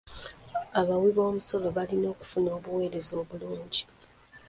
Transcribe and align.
Abawiboomusolo 0.79 1.67
balina 1.77 2.07
okufuna 2.13 2.49
obuweereza 2.57 3.13
obulungi. 3.21 3.83